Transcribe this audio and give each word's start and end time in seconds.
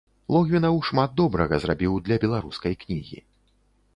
Логвінаў 0.35 0.79
шмат 0.87 1.11
добрага 1.19 1.59
зрабіў 1.65 1.99
для 2.07 2.17
беларускай 2.23 2.73
кнігі. 2.85 3.19